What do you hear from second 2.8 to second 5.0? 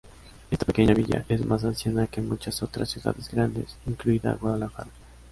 ciudades grandes, incluida Guadalajara.